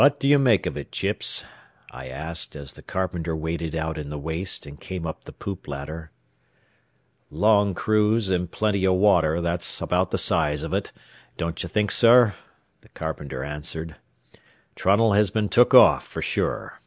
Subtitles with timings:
[0.01, 1.45] "What do you make of it, Chips?"
[1.91, 5.67] I asked, as the carpenter waded out in the waist and came up the poop
[5.67, 6.09] ladder.
[7.29, 10.91] "Long cruise an' plenty o' water, that's about th' size av ut,
[11.37, 12.33] don't ye think, sir?"
[12.81, 13.95] the carpenter answered.
[14.75, 16.79] "Trunnell has been took off, fer sure.